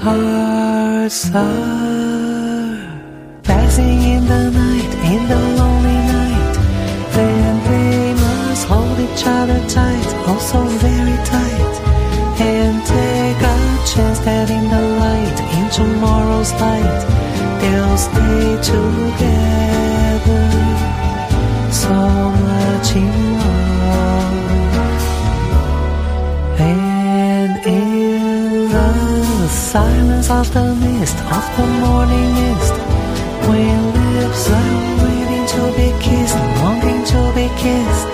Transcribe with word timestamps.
hearts 0.00 1.30
are 1.34 2.72
passing 3.42 4.00
in 4.14 4.24
the 4.24 4.50
night, 4.50 4.92
in 5.12 5.28
the 5.28 5.40
lonely 5.58 6.00
night. 6.16 6.54
Then 7.12 7.54
they 7.68 8.14
must 8.14 8.66
hold 8.66 8.98
each 8.98 9.24
other 9.26 9.60
tight, 9.68 10.10
also 10.26 10.64
very 10.64 11.18
tight, 11.36 11.74
and 12.40 12.76
take 12.86 13.42
a 13.54 13.58
chance 13.92 14.20
that 14.20 14.48
in 14.48 14.64
the 14.74 14.84
light, 15.04 15.38
in 15.58 15.66
tomorrow's 15.70 16.52
light, 16.64 17.00
they'll 17.60 17.98
stay 18.08 18.56
together. 18.72 20.44
So 21.70 21.94
much 22.48 22.96
in 22.96 23.38
love. 23.38 23.49
silence 29.70 30.28
of 30.30 30.52
the 30.52 30.74
mist 30.82 31.16
of 31.36 31.44
the 31.56 31.66
morning 31.84 32.30
mist. 32.34 32.74
When 33.48 33.80
lips 33.94 34.44
are 34.58 34.78
waiting 35.04 35.46
to 35.54 35.62
be 35.78 35.88
kissed, 36.06 36.38
wanting 36.60 37.02
to 37.12 37.20
be 37.38 37.46
kissed. 37.62 38.08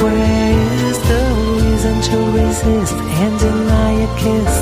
Where 0.00 0.60
is 0.86 0.98
the 1.10 1.22
reason 1.58 1.96
to 2.08 2.16
resist 2.38 2.96
and 3.20 3.32
deny 3.40 3.92
a 4.06 4.10
kiss 4.22 4.54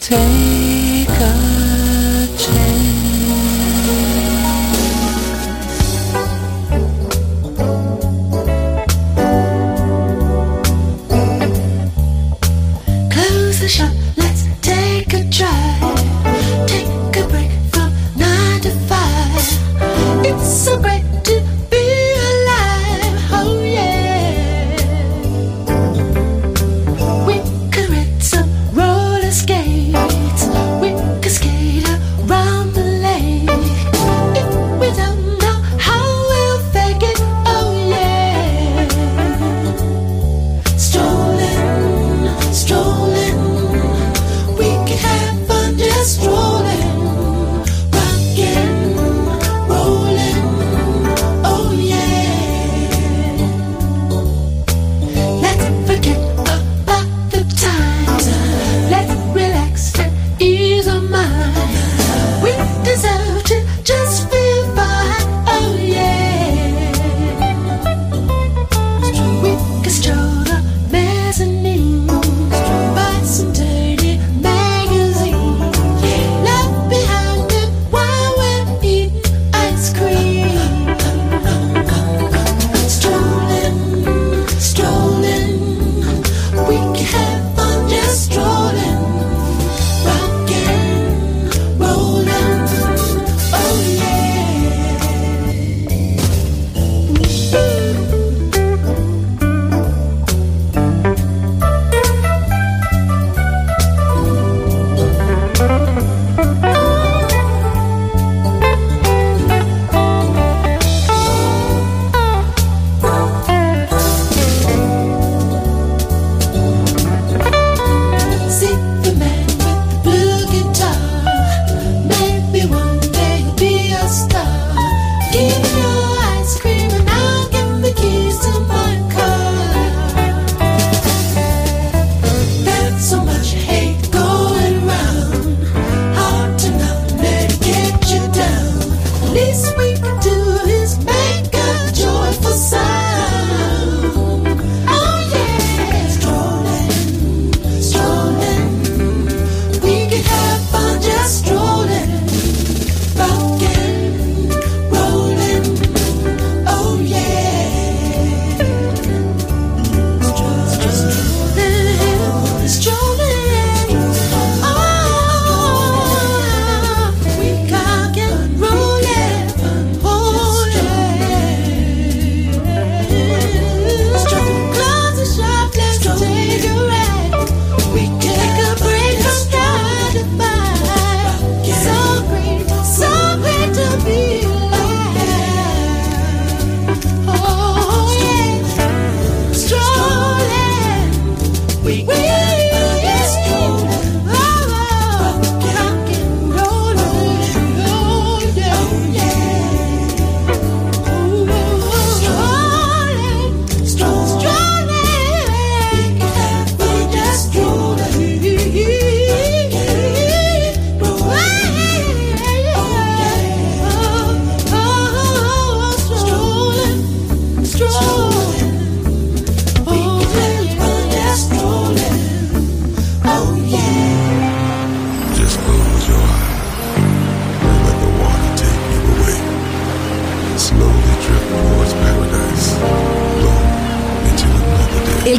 Take 0.08 1.06
a 1.06 2.26
chance. 2.38 2.97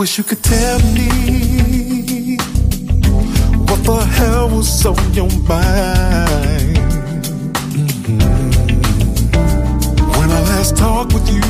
Wish 0.00 0.16
you 0.16 0.24
could 0.24 0.42
tell 0.42 0.78
me 0.94 2.38
what 3.68 3.80
the 3.84 4.02
hell 4.16 4.48
was 4.48 4.86
on 4.86 4.96
your 5.12 5.28
mind. 5.46 6.78
Mhm. 7.76 8.20
When 10.16 10.28
I 10.38 10.40
last 10.52 10.74
talked 10.78 11.12
with 11.12 11.28
you, 11.36 11.42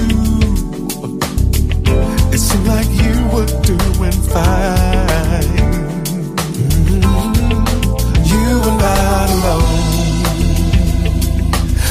it 2.34 2.40
seemed 2.40 2.66
like 2.66 2.90
you 3.04 3.16
were 3.34 3.50
doing 3.70 4.18
fine. 4.34 5.56
Mhm. 6.74 7.62
You 8.32 8.46
were 8.64 8.78
not 8.86 9.28
alone, 9.36 10.22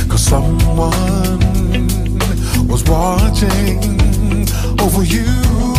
cause 0.10 0.24
someone 0.34 1.40
was 2.68 2.83
watching 2.83 3.80
over 4.83 5.04
you 5.04 5.79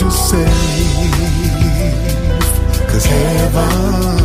yourself, 0.00 0.48
cause 2.88 3.06
heaven. 3.06 4.17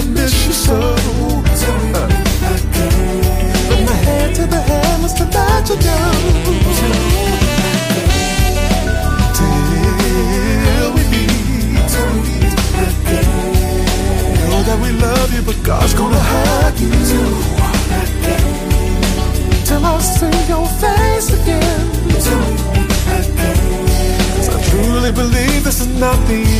And 0.00 0.14
miss 0.14 0.46
you 0.46 0.52
so. 0.52 0.78
Uh, 0.80 2.08
from 3.68 3.82
the 3.90 3.96
head 4.06 4.34
to 4.34 4.44
the 4.46 4.60
heavens 4.70 5.12
to 5.14 5.24
let 5.24 5.68
you 5.70 5.76
go. 5.88 5.98
Till 9.38 10.90
we 10.96 11.02
meet, 11.12 11.92
Know 14.48 14.60
that 14.68 14.78
we 14.84 14.90
love 15.06 15.28
you, 15.34 15.42
but 15.42 15.58
God's 15.62 15.94
gonna 15.94 16.24
hug 16.32 16.76
you. 16.84 16.90
Till 19.68 19.84
I 19.84 19.98
see 20.16 20.38
your 20.52 20.66
face 20.82 21.28
again. 21.38 21.84
Cause 24.36 24.48
I 24.48 24.58
truly 24.70 25.12
believe 25.12 25.64
this 25.64 25.80
is 25.80 25.90
not 26.04 26.18
the 26.28 26.34
end, 26.34 26.59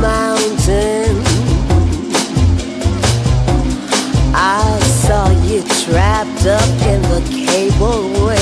mountain. 0.00 1.22
I 4.34 4.78
saw 5.04 5.30
you 5.46 5.62
trapped 5.84 6.46
up 6.46 6.68
in 6.86 7.02
the 7.02 7.20
cableway. 7.30 8.37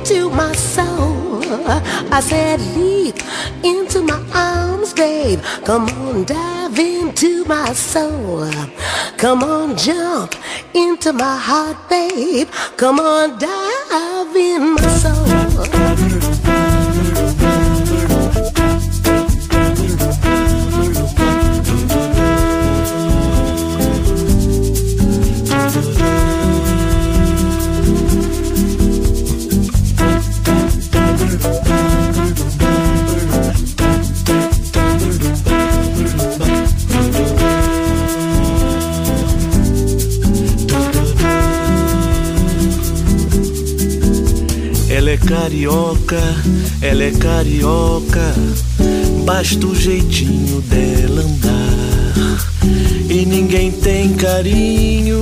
into 0.00 0.30
my 0.30 0.52
soul. 0.54 1.42
I 2.12 2.20
said, 2.20 2.60
leap 2.74 3.16
into 3.62 4.02
my 4.02 4.20
arms, 4.34 4.94
babe. 4.94 5.40
Come 5.64 5.88
on, 5.88 6.24
dive 6.24 6.78
into 6.78 7.44
my 7.44 7.72
soul. 7.74 8.50
Come 9.18 9.42
on, 9.42 9.76
jump 9.76 10.34
into 10.74 11.12
my 11.12 11.36
heart, 11.36 11.76
babe. 11.88 12.48
Come 12.76 12.98
on, 12.98 13.38
dive 13.38 14.36
in 14.36 14.74
my 14.74 14.88
soul. 15.02 15.79
Ela 45.10 45.16
é 45.16 45.26
carioca, 45.26 46.22
ela 46.80 47.02
é 47.02 47.10
carioca, 47.10 48.32
basta 49.24 49.66
o 49.66 49.74
jeitinho 49.74 50.60
dela 50.60 51.22
andar. 51.22 52.46
E 53.08 53.26
ninguém 53.26 53.72
tem 53.72 54.12
carinho 54.12 55.20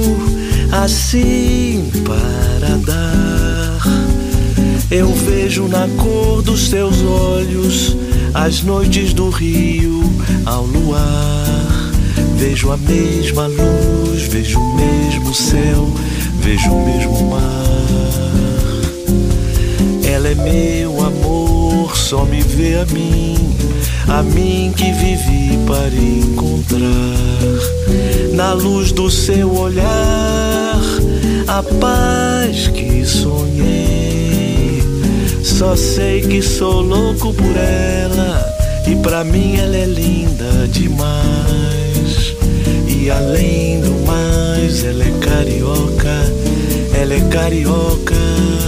assim 0.70 1.90
para 2.04 2.76
dar. 2.84 3.78
Eu 4.90 5.10
vejo 5.14 5.66
na 5.68 5.88
cor 5.96 6.42
dos 6.42 6.68
teus 6.68 7.00
olhos 7.00 7.96
as 8.34 8.62
noites 8.62 9.14
do 9.14 9.30
rio 9.30 10.02
ao 10.44 10.66
luar. 10.66 11.90
Vejo 12.36 12.70
a 12.72 12.76
mesma 12.76 13.46
luz, 13.46 14.24
vejo 14.24 14.60
o 14.60 14.76
mesmo 14.76 15.34
céu, 15.34 15.90
vejo 16.42 16.72
o 16.72 16.84
mesmo 16.84 17.30
mar. 17.30 17.67
É 20.30 20.34
meu 20.34 21.02
amor, 21.02 21.96
só 21.96 22.26
me 22.26 22.42
vê 22.42 22.74
a 22.74 22.84
mim, 22.92 23.34
a 24.06 24.22
mim 24.22 24.74
que 24.76 24.92
vivi 24.92 25.58
para 25.66 25.88
encontrar. 25.88 26.84
Na 28.34 28.52
luz 28.52 28.92
do 28.92 29.10
seu 29.10 29.50
olhar, 29.56 30.78
a 31.46 31.62
paz 31.80 32.68
que 32.68 33.06
sonhei. 33.06 34.82
Só 35.42 35.74
sei 35.74 36.20
que 36.20 36.42
sou 36.42 36.82
louco 36.82 37.32
por 37.32 37.56
ela, 37.56 38.54
e 38.86 38.96
pra 38.96 39.24
mim 39.24 39.56
ela 39.56 39.78
é 39.78 39.86
linda 39.86 40.68
demais. 40.68 42.36
E 42.86 43.08
além 43.08 43.80
do 43.80 44.06
mais, 44.06 44.84
ela 44.84 45.04
é 45.04 45.12
carioca, 45.22 46.32
ela 46.92 47.14
é 47.14 47.20
carioca. 47.30 48.67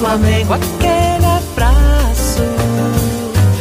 Flamengo. 0.00 0.54
Aquele 0.54 1.26
abraço. 1.26 2.42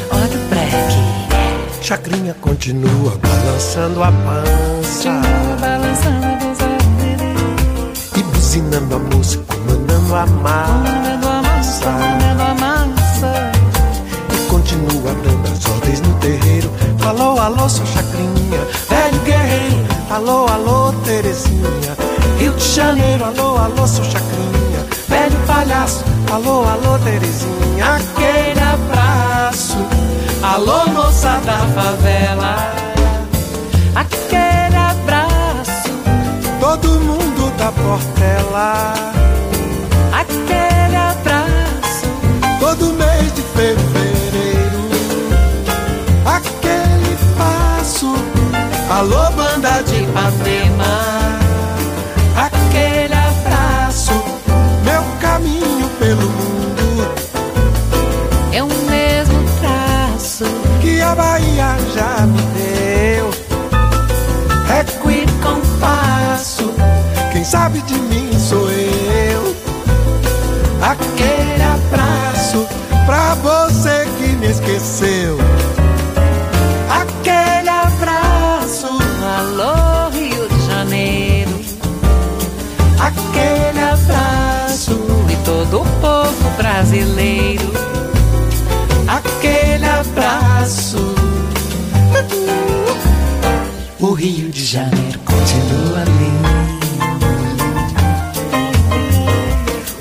Olha 0.09 0.37
o 0.37 0.49
break. 0.49 1.85
Chacrinha 1.85 2.33
continua 2.39 3.11
balançando 3.17 4.01
a 4.01 4.09
pança 4.09 5.21
balançando 5.59 6.25
a 6.25 6.35
blusa 6.37 6.69
e 8.15 8.23
buzinando 8.23 8.95
a 8.95 8.99
música, 8.99 9.43
comandando 9.53 10.15
a 10.15 10.25
massa. 10.25 11.91
Comendo 11.91 12.41
a 12.41 12.53
massa. 12.53 13.51
E 14.33 14.49
continua 14.49 15.13
dando 15.15 15.51
as 15.51 15.65
ordens 15.65 15.99
no 15.99 16.13
terreiro. 16.19 16.71
Alô, 17.05 17.37
alô, 17.37 17.67
sua 17.67 17.85
chacrinha, 17.85 18.65
velho 18.89 19.19
guerreiro. 19.25 19.87
Alô, 20.09 20.47
alô, 20.47 20.93
Terezinha. 21.03 21.97
Rio 22.37 22.53
de 22.53 22.63
Janeiro, 22.63 23.25
alô, 23.25 23.57
alô, 23.57 23.85
sua 23.85 24.05
chacrinha, 24.05 24.85
velho 25.09 25.37
palhaço. 25.45 26.05
Alô, 26.31 26.63
alô, 26.63 26.99
Terezinha, 27.03 27.95
aquele 27.95 28.59
abraço. 28.61 29.77
Alô, 30.43 30.85
moça 30.89 31.39
da 31.45 31.57
favela. 31.75 32.55
Aquele 33.95 34.75
abraço, 34.75 35.89
Todo 36.59 36.87
mundo 37.01 37.51
da 37.57 37.71
Portela. 37.71 38.93
aquele 40.13 40.95
abraço. 40.95 42.05
Todo 42.59 42.93
mês 42.93 43.33
de 43.33 43.41
fevereiro. 43.41 44.08
Esqueceu. 74.79 75.37
Aquele 76.89 77.69
abraço, 77.69 78.87
Alô, 79.37 80.09
Rio 80.11 80.47
de 80.47 80.65
Janeiro. 80.67 81.59
aquele 82.99 83.79
abraço, 83.79 84.99
E 85.29 85.35
todo 85.45 85.81
o 85.81 85.85
povo 86.01 86.49
brasileiro. 86.57 87.71
aquele 89.07 89.85
abraço. 89.85 91.15
O 93.99 94.13
Rio 94.13 94.49
de 94.49 94.65
Janeiro 94.65 95.19
continua 95.25 96.03
lindo. 96.05 96.79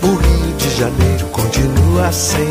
O 0.03 0.15
Rio 0.17 0.57
de 0.57 0.71
Janeiro 0.79 1.27
continua 1.33 2.07
assim. 2.07 2.48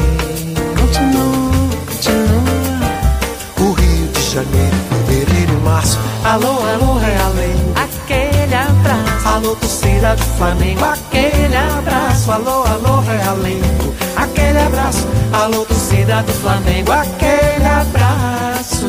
Alô, 6.37 6.61
alô, 6.67 6.99
realengo. 6.99 7.73
Aquele 7.75 8.53
abraço. 8.53 9.27
Alô, 9.27 9.55
torcida 9.55 10.15
do 10.15 10.23
Flamengo. 10.37 10.85
Aquele 10.85 11.55
abraço. 11.55 12.31
Alô, 12.31 12.63
alô, 12.63 12.99
realengo. 12.99 13.95
Aquele 14.15 14.59
abraço. 14.59 15.07
Alô, 15.33 15.65
torcida 15.65 16.21
do 16.21 16.31
Flamengo. 16.33 16.91
Aquele 16.91 17.65
abraço. 17.65 18.85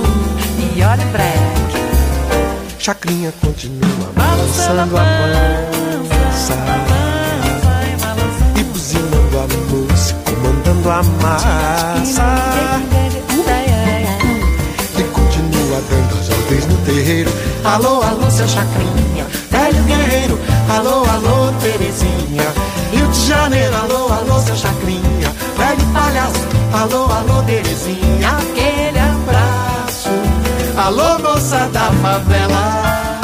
E 0.76 0.82
olha 0.82 1.02
o 1.02 1.08
break. 1.08 1.38
Chacrinha 2.78 3.32
continua 3.40 4.12
Balançando 4.14 4.98
a 4.98 5.00
balançando. 5.00 6.18
E 8.56 8.62
buzinando 8.64 9.38
a 9.38 9.46
música, 9.72 10.32
mandando 10.42 10.90
a 10.90 11.02
massa. 11.22 12.97
Alô, 17.64 18.02
alô, 18.02 18.30
seu 18.30 18.46
Chacrinha, 18.46 19.24
velho 19.50 19.82
guerreiro. 19.84 20.38
Alô, 20.68 21.06
alô, 21.06 21.50
Terezinha. 21.58 22.52
Rio 22.92 23.08
de 23.08 23.26
Janeiro, 23.26 23.74
alô, 23.74 24.12
alô, 24.12 24.38
seu 24.42 24.54
Chacrinha, 24.54 25.34
velho 25.56 25.86
palhaço. 25.94 26.46
Alô, 26.70 27.10
alô, 27.10 27.42
Terezinha, 27.44 28.28
aquele 28.28 28.98
abraço. 28.98 30.10
Alô, 30.76 31.18
moça 31.20 31.66
da 31.72 31.90
favela. 32.02 33.17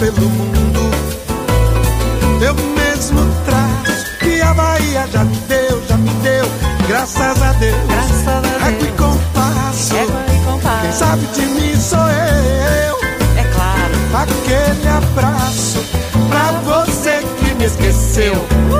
Pelo 0.00 0.30
mundo. 0.30 0.80
Eu 2.42 2.54
mesmo 2.54 3.20
traço, 3.44 4.26
e 4.26 4.40
a 4.40 4.54
Bahia 4.54 5.06
já 5.12 5.24
me 5.24 5.36
deu, 5.46 5.82
já 5.86 5.96
me 5.98 6.10
deu. 6.22 6.46
Graças 6.88 7.42
a 7.42 7.52
Deus, 7.52 7.76
Graças 7.86 8.28
a 8.28 8.40
Deus. 8.40 8.82
E 8.82 8.92
compasso. 8.92 9.96
Égua 9.96 10.24
e 10.34 10.44
compasso. 10.46 10.80
Quem 10.80 10.92
sabe 10.92 11.26
de 11.34 11.42
mim 11.42 11.76
sou 11.78 11.98
eu. 11.98 12.96
É 13.36 13.44
claro. 13.54 13.94
Aquele 14.22 14.88
abraço 14.88 15.84
pra 16.30 16.52
você 16.64 17.22
que 17.38 17.54
me 17.56 17.64
esqueceu. 17.66 18.32
Aquele 18.32 18.79